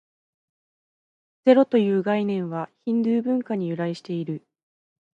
[1.45, 4.41] ゼロという概念は、ヒンドゥー文化に由来している。